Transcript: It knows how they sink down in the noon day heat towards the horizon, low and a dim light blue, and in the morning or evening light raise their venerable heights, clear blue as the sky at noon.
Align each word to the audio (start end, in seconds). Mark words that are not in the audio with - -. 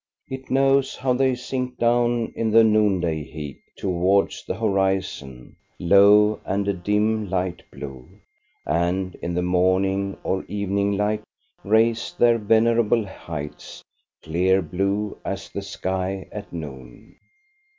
It 0.27 0.49
knows 0.49 0.95
how 0.95 1.13
they 1.13 1.35
sink 1.35 1.77
down 1.77 2.33
in 2.35 2.49
the 2.49 2.63
noon 2.63 3.01
day 3.01 3.21
heat 3.23 3.59
towards 3.77 4.43
the 4.43 4.55
horizon, 4.55 5.57
low 5.77 6.41
and 6.43 6.67
a 6.67 6.73
dim 6.73 7.29
light 7.29 7.61
blue, 7.71 8.09
and 8.65 9.13
in 9.21 9.35
the 9.35 9.43
morning 9.43 10.17
or 10.23 10.43
evening 10.45 10.93
light 10.97 11.21
raise 11.63 12.13
their 12.17 12.39
venerable 12.39 13.05
heights, 13.05 13.83
clear 14.23 14.63
blue 14.63 15.19
as 15.23 15.49
the 15.51 15.61
sky 15.61 16.27
at 16.31 16.51
noon. 16.51 17.15